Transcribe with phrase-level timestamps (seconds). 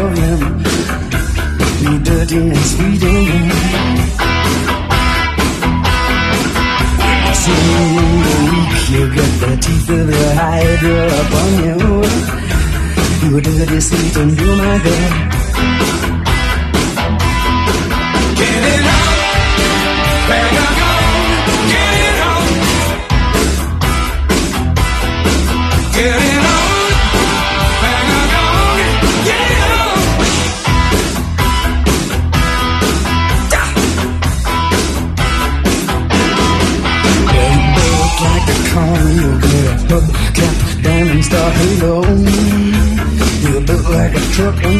[0.00, 0.40] Victorian,
[1.84, 3.50] me dirty and sweet alien.
[7.42, 7.64] Soon
[8.00, 11.76] in the week, you get the teeth of the hydra upon you.
[13.28, 15.12] You dirty, sweet, and you're my girl.
[18.36, 18.99] Get it out.
[44.40, 44.79] short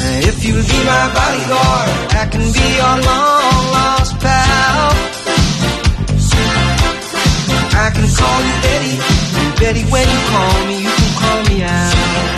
[0.00, 4.90] If you'll be my bodyguard, I can be your long lost pal.
[7.80, 8.94] I can call you Betty,
[9.60, 12.37] Betty, when you call me, you can call me Al.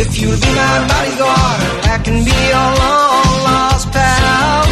[0.00, 4.64] If you'll be my bodyguard, I can be your long lost pal.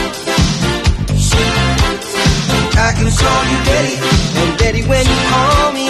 [2.80, 3.96] I can call you Betty,
[4.40, 5.89] and Betty, when you call me,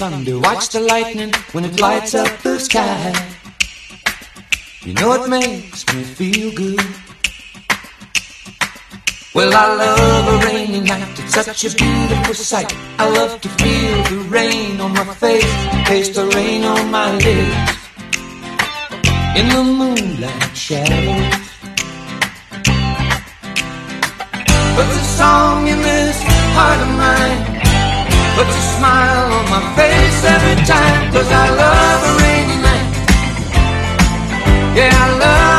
[0.00, 3.12] thunder, watch the lightning when it lights up the sky.
[4.82, 6.80] You know it makes me feel good.
[9.34, 12.72] Well, I love a rainy night, it's such a beautiful sight.
[12.98, 15.52] I love to feel the rain on my face,
[15.84, 17.72] taste the rain on my lips.
[19.36, 21.46] In the moonlight shadows.
[24.76, 26.16] But the song in this
[26.56, 27.49] heart of mine
[28.40, 32.88] Put a smile on my face every time Cause I love a rainy night.
[34.74, 35.49] Yeah, I love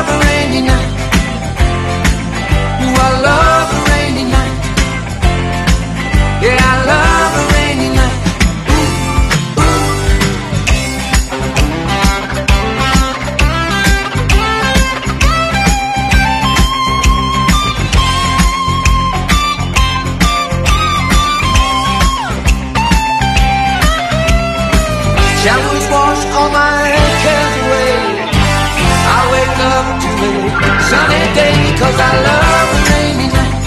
[31.91, 33.63] Cause I love a rainy night.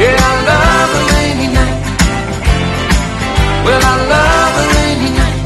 [0.00, 1.78] Yeah, I love rainy night.
[3.64, 5.40] Well, I love rainy night.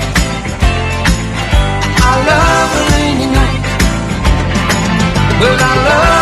[2.09, 3.63] I love rainy night.
[5.41, 6.22] Well, I love